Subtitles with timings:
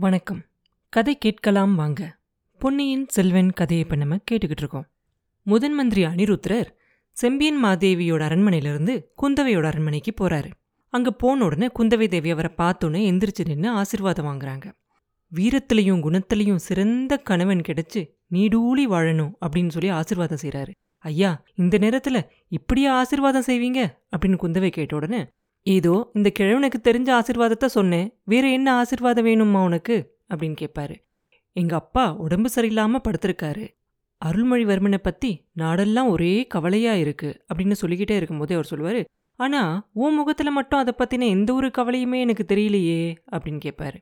[0.00, 0.44] வணக்கம்.
[0.88, 2.18] கதை கேட்கலாம் வாங்க.
[2.58, 4.86] பொன்னியின் செல்வன் கதையை இப்போ நம்ம கேட்டுக்கிட்டு இருக்கோம்.
[5.42, 6.64] முதன் மந்திரி அனிருத்ரர்
[7.12, 10.50] செம்பியன் மாதேவியோட அரண்மனையிலிருந்து குந்தவையோட அரண்மனைக்கு போறாரு.
[10.88, 14.72] அங்க போன உடனே குந்தவை தேவி அவரை பார்த்தோன்னே எந்திரிச்சு நின்று ஆசிர்வாதம் வாங்குறாங்க.
[15.34, 22.96] வீரத்திலையும் குணத்திலையும் சிறந்த கணவன் கிடைச்சு நீடூழி வாழணும் அப்படின்னு சொல்லி ஆசிர்வாதம் செய்கிறாரு ஐயா இந்த நேரத்துல இப்படியா
[22.98, 23.94] ஆசீர்வாதம் செய்வீங்க?
[24.16, 25.26] அப்படின்னு குந்தவை கேட்ட உடனே
[25.68, 28.06] ஏதோ இந்த கிழவனுக்கு தெரிஞ்ச ஆசிர்வாதத்தை சொன்னேன்.
[28.24, 29.96] வேற என்ன ஆசிர்வாதம் வேணுமா உனக்கு?
[30.34, 30.96] அப்படின்னு கேட்பாரு
[31.56, 33.64] எங்க அப்பா உடம்பு சரியில்லாம படுத்திருக்காரு.
[34.24, 39.02] அருள்மொழிவர்மனை பத்தி நாடெல்லாம் ஒரே கவலையா இருக்கு அப்படின்னு சொல்லிக்கிட்டே இருக்கும்போதே அவர் சொல்லுவாரு
[39.38, 39.60] ஆனா
[39.92, 43.98] உன் முகத்துல மட்டும் அதை பத்தின எந்த ஒரு கவலையுமே எனக்கு தெரியலையே அப்படின்னு கேட்பாரு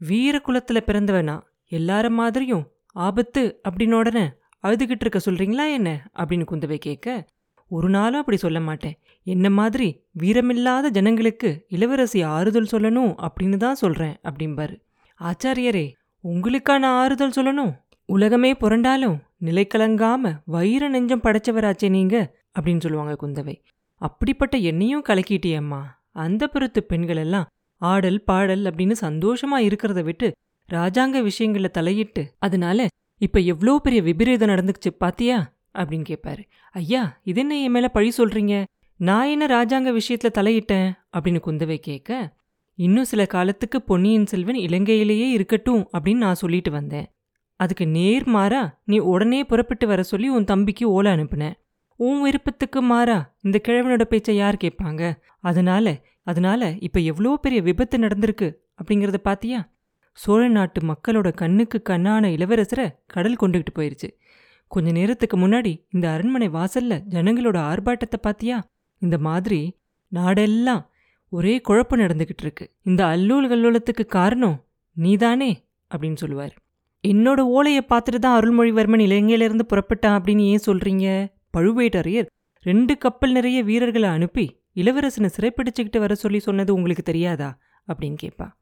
[0.00, 1.36] வீர குலத்துல பிறந்தவனா
[1.70, 2.64] எல்லார மாதிரியும்
[2.96, 4.26] ஆபத்து அப்படின்னு உடனே
[4.62, 5.90] அழுதுகிட்டு இருக்க சொல்றீங்களா என்ன?
[6.18, 7.26] அப்படின்னு குந்தவை கேட்க
[7.70, 8.96] ஒரு நாளும் அப்படி சொல்ல மாட்டேன்.
[9.34, 9.88] என்ன மாதிரி
[10.20, 14.76] வீரமில்லாத ஜனங்களுக்கு இளவரசி ஆறுதல் சொல்லணும் அப்படின்னு தான் சொல்றேன் அப்படிம்பாரு.
[15.20, 15.86] ஆச்சாரியரே
[16.24, 17.72] உங்களுக்கா நான் ஆறுதல் சொல்லணும்?
[18.08, 22.16] உலகமே புரண்டாலும் நிலை கலங்காம வைர நெஞ்சம் படைச்சவராச்சே நீங்க
[22.56, 23.56] அப்படின்னு சொல்லுவாங்க குந்தவை.
[24.02, 25.82] அப்படிப்பட்ட என்னையும் கலக்கிட்டியம்மா.
[26.24, 27.48] அந்த பெருத்து பெண்கள் எல்லாம்
[27.82, 30.28] ஆடல் பாடல் அப்படின்னு சந்தோஷமா இருக்கிறத விட்டு
[30.68, 32.86] ராஜாங்க விஷயங்கள்ல தலையிட்டு அதனால
[33.20, 35.38] இப்ப எவ்வளோ பெரிய விபரீதம் நடந்துச்சு பாத்தியா?
[35.74, 36.42] அப்படின்னு கேட்பாரு
[36.74, 38.54] ஐயா இது என்ன என் மேல பழி சொல்றீங்க?
[39.00, 40.92] நான் என்ன ராஜாங்க விஷயத்துல தலையிட்டேன்?
[41.12, 42.36] அப்படின்னு குந்தவை கேட்க
[42.74, 47.06] இன்னும் சில காலத்துக்கு பொன்னியின் செல்வன் இலங்கையிலேயே இருக்கட்டும் அப்படின்னு நான் சொல்லிட்டு வந்தேன்.
[47.56, 51.52] அதுக்கு நேர் மாறா நீ உடனே புறப்பட்டு வர சொல்லி உன் தம்பிக்கு ஓலை அனுப்புனேன்.
[51.96, 55.18] உன் விருப்பத்துக்கு மாறா இந்த கிழவனோட பேச்சை யார் கேட்பாங்க?
[55.40, 58.52] அதனால அதனால இப்ப எவ்வளோ பெரிய விபத்து நடந்திருக்கு?
[58.82, 59.72] அப்படிங்கறத பாத்தியா?
[60.12, 64.10] சோழ நாட்டு மக்களோட கண்ணுக்கு கண்ணான இளவரசரை கடல் கொண்டுகிட்டு போயிருச்சு.
[64.68, 68.68] கொஞ்ச நேரத்துக்கு முன்னாடி இந்த அரண்மனை வாசல்ல ஜனங்களோட ஆர்ப்பாட்டத்தை பாத்தியா?
[68.98, 69.76] இந்த மாதிரி
[70.14, 70.86] நாடெல்லாம்
[71.28, 75.64] ஒரே குழப்பம் நடந்துகிட்டு இருக்கு இந்த அல்லூல் கல்லூலத்துக்கு காரணம் நீதானே
[75.96, 76.54] அப்படின்னு சொல்லுவார்.
[77.08, 81.32] என்னோட ஓலையை பார்த்துட்டு தான் அருள்மொழிவர்மன் இலங்கையிலிருந்து புறப்பட்டான் அப்படின்னு ஏன் சொல்றீங்க?
[81.56, 82.26] பழுவேட்டரையர்
[82.60, 87.58] ரெண்டு கப்பல் நிறைய வீரர்களை அனுப்பி இளவரசனை சிறைப்பிடிச்சுக்கிட்டு வர சொல்லி சொன்னது உங்களுக்கு தெரியாதா?
[87.88, 88.52] அப்படின்னு கேட்பா.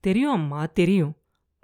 [0.00, 1.14] தெரியும் அம்மா தெரியும்.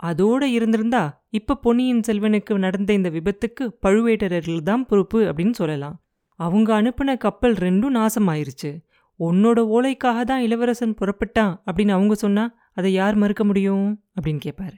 [0.02, 6.01] அதோட இருந்திருந்தா இப்ப பொன்னியின் செல்வனுக்கு நடந்த இந்த விபத்துக்கு பழுவேட்டரர்கள் தான் பொறுப்பு அப்படின்னு சொல்லலாம்.
[6.42, 8.70] அவங்க அனுப்பின கப்பல் ரெண்டும் நாசமாயிருச்சு.
[9.18, 14.02] உன்னோட ஓலைக்காக தான் இளவரசன் புறப்பட்டான் அப்படின்னு அவங்க சொன்னா அதை யார் மறுக்க முடியும்?
[14.20, 14.76] அப்படின்னு கேட்பாரு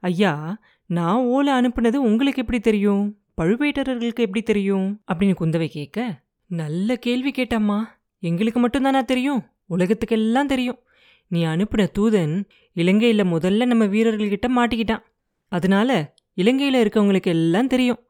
[0.00, 3.18] ஐயா நான் ஓலை அனுப்புனது உங்களுக்கு எப்படி தெரியும்?
[3.40, 5.00] பழுவேட்டரர்களுக்கு எப்படி தெரியும்?
[5.12, 7.78] அப்படின்னு குந்தவை கேட்க நல்ல கேள்வி கேட்டம்மா.
[8.20, 9.42] எங்களுக்கு மட்டும்தானா தெரியும்?
[9.70, 10.78] உலகத்துக்கெல்லாம் தெரியும்.
[11.26, 15.02] நீ அனுப்பின தூதன் இலங்கையில் முதல்ல நம்ம வீரர்கள்கிட்ட மாட்டிக்கிட்டான்.
[15.48, 18.05] அதனால இலங்கையில் இருக்கவங்களுக்கு எல்லாம் தெரியும்.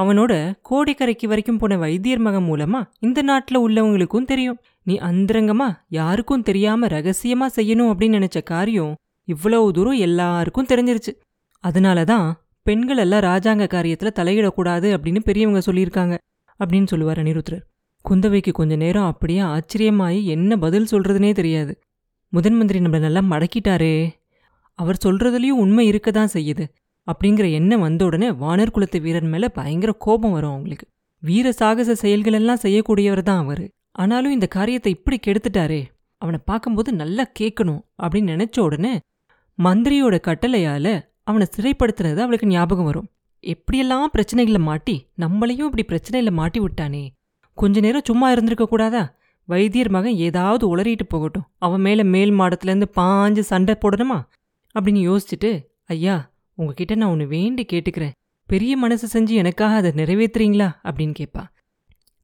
[0.00, 0.32] அவனோட
[0.70, 4.58] கோடிக்கரைக்கு வரைக்கும் போன வைத்தியர் மகன் மூலமா இந்த நாட்டுல உள்ளவங்களுக்கும் தெரியும்.
[4.82, 8.94] நீ அந்தரங்கமா யாருக்கும் தெரியாம ரகசியமா செய்யணும் அப்படின்னு நினைச்ச காரியம்
[9.28, 11.12] இவ்வளவு தூரம் எல்லாருக்கும் தெரிஞ்சிருச்சு.
[11.64, 12.26] அதனால தான்
[12.66, 16.14] பெண்கள் எல்லாம் ராஜாங்க காரியத்துல தலையிடக்கூடாது அப்படின்னு பெரியவங்க சொல்லியிருக்காங்க
[16.60, 17.62] அப்படின்னு சொல்லுவார் அனிருத்ரர்
[18.04, 21.72] குந்தவைக்கு கொஞ்ச நேரம் அப்படியே ஆச்சரியமாயி என்ன பதில் சொல்றதுனே தெரியாது.
[22.32, 23.94] முதன் மந்திரி நம்மளை நல்லா மடக்கிட்டாரே.
[24.78, 26.64] அவர் சொல்றதுலயும் உண்மை இருக்க தான் செய்யுது.
[27.10, 30.86] அப்படிங்கிற எண்ணம் வந்த உடனே வானர் குலத்து வீரன் மேல பயங்கர கோபம் வரும் அவங்களுக்கு.
[31.18, 33.70] வீர சாகச செயல்கள் எல்லாம் செய்யக்கூடியவர் தான் அவரு.
[33.92, 35.84] ஆனாலும் இந்த காரியத்தை இப்படி கெடுத்துட்டாரே
[36.18, 39.00] அவனை பார்க்கும்போது நல்லா கேட்கணும் அப்படின்னு நினைச்ச உடனே
[39.62, 43.08] மந்திரியோட கட்டளையால அவனை சிறைப்படுத்துனது அவளுக்கு ஞாபகம் வரும்.
[43.44, 47.12] எப்படியெல்லாம் பிரச்சனைகளை மாட்டி நம்மளையும் இப்படி பிரச்சனையில மாட்டி விட்டானே.
[47.54, 49.14] கொஞ்ச நேரம் சும்மா இருந்திருக்க கூடாதா?
[49.44, 51.46] வைத்தியர் மகன் ஏதாவது உளறிட்டு போகட்டும்.
[51.58, 54.18] அவன் மேல மேல் மாடத்துலேருந்து பாஞ்சு சண்டை போடணுமா?
[54.74, 55.50] அப்படின்னு யோசிச்சுட்டு
[55.86, 56.29] ஐயா
[56.60, 58.14] உங்ககிட்ட நான் ஒன்று வேண்டி கேட்டுக்கிறேன்.
[58.48, 60.68] பெரிய மனசு செஞ்சு எனக்காக அதை நிறைவேத்துறீங்களா?
[60.84, 61.42] அப்படின்னு கேட்பா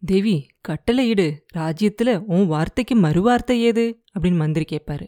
[0.03, 3.85] தேவி கட்டளையிடு ராஜ்யத்தில் உன் வார்த்தைக்கு மறுவார்த்தை ஏது?
[4.15, 5.07] அப்படின்னு மந்திரி கேட்பாரு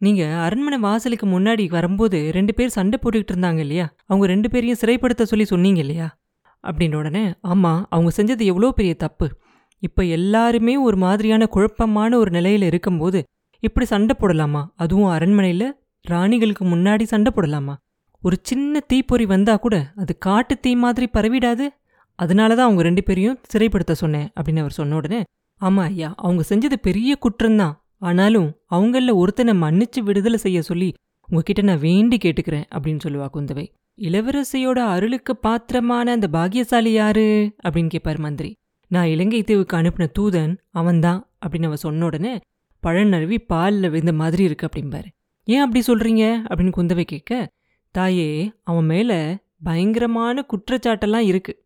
[0.00, 3.86] நீங்க அரண்மனை வாசலுக்கு முன்னாடி வரும்போது ரெண்டு பேர் சண்டை போட்டுக்கிட்டு இருந்தாங்க இல்லையா?
[4.06, 6.08] அவங்க ரெண்டு பேரையும் சிறைப்படுத்த சொல்லி சொன்னீங்க இல்லையா?
[6.64, 9.26] அப்படின்ன உடனே ஆமா அவங்க செஞ்சது எவ்வளோ பெரிய தப்பு.
[9.82, 13.20] இப்ப எல்லாருமே ஒரு மாதிரியான குழப்பமான ஒரு நிலையில இருக்கும்போது
[13.62, 14.62] இப்படி சண்டை போடலாமா?
[14.76, 15.64] அதுவும் அரண்மனையில?
[16.08, 17.74] ராணிகளுக்கு முன்னாடி சண்டை போடலாமா?
[18.24, 21.68] ஒரு சின்ன தீப்பொறி வந்தா கூட அது காட்டு தீ மாதிரி பரவிடாது.
[22.14, 25.22] அதனால தான் அவங்க ரெண்டு பேரையும் சிறைப்படுத்த சொன்னேன் அப்படின்னு அவர் சொன்ன உடனே
[25.60, 27.74] ஆமா ஐயா அவங்க செஞ்சது பெரிய குற்றம்தான்.
[27.98, 30.94] ஆனாலும் அவங்கள ஒருத்தனை மன்னிச்சு விடுதலை செய்ய சொல்லி
[31.28, 33.66] உங்ககிட்ட நான் வேண்டி கேட்டுக்கிறேன் அப்படின்னு சொல்லுவா குந்தவை.
[34.00, 37.54] இளவரசியோட அருளுக்கு பாத்திரமான அந்த பாக்கியசாலி யாரு?
[37.64, 38.56] அப்படின்னு கேட்பார் மந்திரி.
[38.88, 42.40] நான் இலங்கை தீவுக்கு அனுப்பின தூதன் அவன்தான் அப்படின்னு அவ சொன்ன உடனே
[42.82, 45.10] பழநருவி பாலில் விழுந்த மாதிரி இருக்கு அப்படிம்பாரு.
[45.44, 46.24] ஏன் அப்படி சொல்றீங்க?
[46.50, 47.50] அப்படின்னு குந்தவை கேட்க
[47.94, 51.62] தாயே அவன் மேல பயங்கரமான குற்றச்சாட்டெல்லாம் இருக்கு.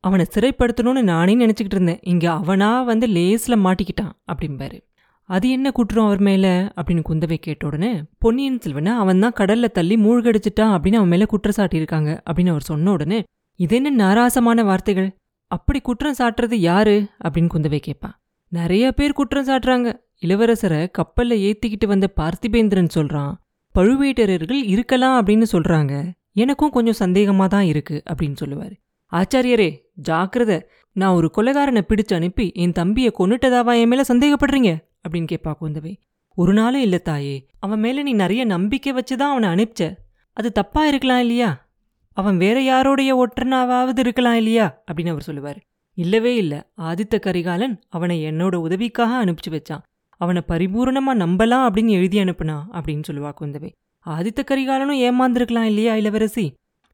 [0.00, 1.98] அவனை சிறைப்படுத்தணும்னு நானே நினச்சிக்கிட்டு இருந்தேன்.
[2.02, 4.78] இங்க அவனா வந்து லேஸ்ல மாட்டிக்கிட்டான் அப்படிம்பாரு.
[5.24, 6.72] அது என்ன குற்றம் அவர் மேல?
[6.76, 11.58] அப்படின்னு குந்தவை கேட்ட உடனே பொன்னியின் செல்வனை அவன் தான் கடல்ல தள்ளி மூழ்கடிச்சிட்டான் அப்படின்னு அவன் மேல குற்றம்
[11.58, 13.22] சாட்டியிருக்காங்க அப்படின்னு அவர் சொன்ன உடனே
[13.56, 15.16] இது என்ன நாராசமான வார்த்தைகள்?
[15.46, 17.06] அப்படி குற்றம் சாட்டுறது யாரு?
[17.24, 18.20] அப்படின்னு குந்தவை கேட்பான்.
[18.48, 20.00] நிறைய பேர் குற்றம் சாட்டுறாங்க.
[20.20, 23.34] இளவரசரை கப்பல்ல ஏத்திக்கிட்டு வந்த பார்த்திபேந்திரன் சொல்றான்.
[23.80, 26.12] பழுவேட்டரர்கள் இருக்கலாம் அப்படின்னு சொல்றாங்க.
[26.32, 28.72] எனக்கும் கொஞ்சம் சந்தேகமா தான் இருக்கு அப்படின்னு சொல்லுவாரு.
[29.12, 30.62] ஆச்சாரியரே ஜாக்கிரத.
[30.92, 33.80] நான் ஒரு கொலைகாரனை பிடிச்சு அனுப்பி என் தம்பியை கொன்னுட்டதாவா?
[33.80, 34.78] என் மேல சந்தேகப்படுறீங்க?
[35.08, 35.96] அப்படின்னு கேட்பா குந்தவை.
[36.34, 37.46] ஒரு நாளும் இல்ல தாயே.
[37.58, 39.94] அவன் மேல நீ நிறைய நம்பிக்கை வச்சுதான் அவனை அனுப்பிச்ச.
[40.32, 41.68] அது தப்பா இருக்கலாம் இல்லையா?
[42.12, 44.82] அவன் வேற யாரோடைய ஒற்றனாவது இருக்கலாம் இல்லையா?
[44.92, 45.60] அப்படின்னு அவர் சொல்லுவார்.
[45.94, 46.70] இல்லவே இல்ல.
[46.76, 49.82] ஆதித்த கரிகாலன் அவனை என்னோட உதவிக்காக அனுப்பிச்சு வச்சான்.
[50.20, 53.70] அவனை பரிபூரணமா நம்பலாம் அப்படின்னு எழுதி அனுப்புனா அப்படின்னு சொல்லுவா குந்தவை.
[54.06, 56.44] ஆதித்த கரிகாலனும் ஏமாந்துருக்கலாம் இல்லையா இளவரசி?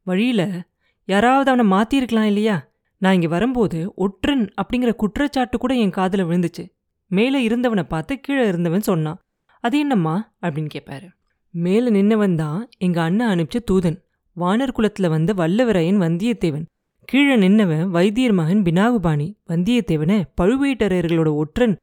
[0.07, 0.43] வழியில
[1.09, 2.57] யாராவது அவனை மாத்திருக்கலாம் இல்லையா?
[3.03, 6.65] நான் இங்க வரும்போது ஒற்றன் அப்படிங்கிற குற்றச்சாட்டு கூட என் காதுல விழுந்துச்சு.
[7.11, 9.19] மேலே இருந்தவனை பார்த்து கீழே இருந்தவன் சொன்னான்.
[9.65, 10.15] அது என்னம்மா?
[10.43, 11.09] அப்படின்னு கேட்பாரு
[11.55, 13.99] மேலே நின்னவன் தான் எங்க அண்ணன் அனுப்பிச்ச தூதன்.
[14.37, 16.67] வானர் குலத்தில் வந்த வல்லவரையன் வந்தியத்தேவன்.
[17.05, 19.29] கீழே நின்னவன் வைத்தியர் மகன் பினாகுபாணி.
[19.49, 21.77] வந்தியத்தேவனை பழுவேட்டரையர்களோட ஒற்றன்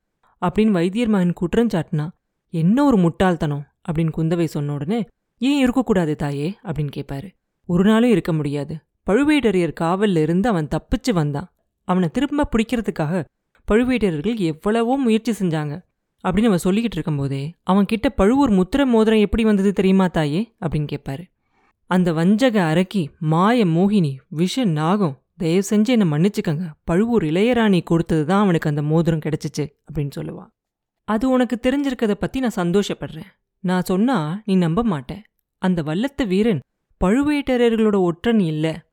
[0.44, 2.10] அப்படின்னு வைத்தியர் மகன் குற்றம் சாட்டினா
[2.50, 3.66] என்ன ஒரு முட்டாள்தனம்?
[3.92, 5.08] அப்படின்னு குந்தவை சொன்ன உடனே
[5.38, 6.58] ஏன் இருக்கக்கூடாது தாயே?
[6.64, 7.30] அப்படின்னு கேட்பாரு
[7.66, 8.78] ஒரு நாளும் இருக்க முடியாது.
[9.10, 11.54] பழுவேட்டரையர் காவல்ல இருந்து அவன் தப்பிச்சு வந்தான்.
[11.84, 13.26] அவனை திரும்ப பிடிக்கிறதுக்காக
[13.72, 15.84] பழுவேட்டரர்கள் எவ்வளவோ முயற்சி செஞ்சாங்க.
[16.24, 20.56] அப்படின்னு அவன் சொல்லிக்கிட்டு இருக்கும்போதே அவன் கிட்ட பழுவூர் முத்திர மோதிரம் எப்படி வந்தது தெரியுமா தாயே?
[20.66, 21.24] அப்படின்னு கேட்பாரு
[21.86, 26.66] அந்த வஞ்சக அரக்கி மாய மோகினி விஷ நாகம் தயவு செஞ்சு என்னை மன்னிச்சுக்கங்க.
[26.84, 30.46] பழுவூர் இளையராணி கொடுத்தது தான் அவனுக்கு அந்த மோதிரம் கிடைச்சிச்சு அப்படின்னு சொல்லுவா.
[31.08, 33.32] அது உனக்கு தெரிஞ்சிருக்கத பத்தி நான் சந்தோஷப்படுறேன்.
[33.60, 35.24] நான் சொன்னா நீ நம்ப மாட்டேன்
[35.58, 36.62] அந்த வல்லத்த வீரன்
[37.04, 38.86] பழுவேட்டரையர்களோட ஒற்றன் இல்ல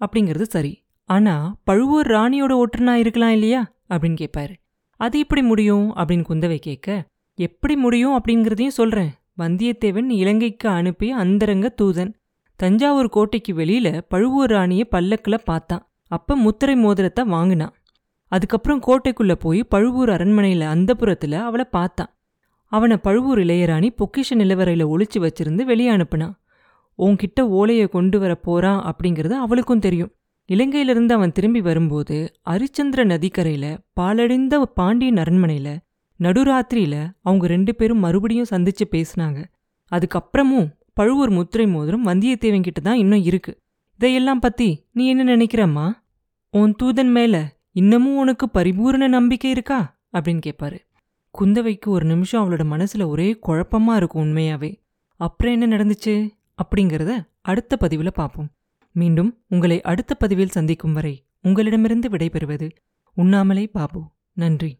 [0.00, 0.82] அப்படிங்கிறது சரி.
[1.04, 3.72] ஆனா பழுவூர் ராணியோட ஒற்றனா இருக்கலாம் இல்லையா?
[3.90, 4.54] அப்படின்னு கேட்பாரு
[5.00, 5.96] அது எப்படி முடியும்?
[5.96, 7.04] அப்படின்னு குந்தவை கேட்க
[7.34, 9.10] எப்படி முடியும் அப்படிங்கிறதையும் சொல்றேன்.
[9.38, 12.12] வந்தியத்தேவன் இலங்கைக்கு அனுப்பி அந்தரங்க தூதன்.
[12.56, 15.90] தஞ்சாவூர் கோட்டைக்கு வெளியில பழுவூர் ராணிய பல்லக்கில் பார்த்தான்.
[16.06, 17.74] அப்ப முத்திரை மோதிரத்தை வாங்கினான்.
[18.28, 22.16] அதுக்கப்புறம் கோட்டைக்குள்ள போய் பழுவூர் அரண்மனையில அந்தப்புறத்துல அவளை பார்த்தான்.
[22.64, 26.34] அவனை பழுவூர் இளையராணி பொக்கிஷ நிலவரையில ஒளிச்சு வச்சிருந்து வெளியே அனுப்புனான்.
[26.98, 30.12] உன்கிட்ட ஓலையை கொண்டு வர போறான் அப்படிங்கிறது அவளுக்கும் தெரியும்.
[30.52, 35.76] இலங்கையிலிருந்து அவன் திரும்பி வரும்போது அரிச்சந்திர நதிக்கரையில பாலடைந்த பாண்டியன் அரண்மனையில
[36.20, 39.44] நடுராத்திரியில அவங்க ரெண்டு பேரும் மறுபடியும் சந்திச்சு பேசினாங்க.
[39.92, 43.60] அதுக்கப்புறமும் பழுவூர் முத்திரை மோதிரம் வந்தியத்தேவன் கிட்ட தான் இன்னும் இருக்கு.
[43.94, 45.92] இதையெல்லாம் பத்தி நீ என்ன நினைக்கிறம்மா?
[46.50, 49.98] உன் தூதன் மேல இன்னமும் உனக்கு பரிபூரண நம்பிக்கை இருக்கா?
[50.12, 50.78] அப்படின்னு கேட்பாரு
[51.38, 54.82] குந்தவைக்கு ஒரு நிமிஷம் அவளோட மனசுல ஒரே குழப்பமா இருக்கும் உண்மையாவே.
[55.16, 56.30] அப்புறம் என்ன நடந்துச்சு?
[56.62, 58.48] அப்படிங்கிறத அடுத்த பதிவுல பார்ப்போம்
[58.92, 62.70] மீண்டும் உங்களை அடுத்த பதிவில் சந்திக்கும் வரை உங்களிடமிருந்து விடைபெறுவது
[63.14, 64.10] உண்ணாமலே பாபு.
[64.32, 64.78] நன்றி.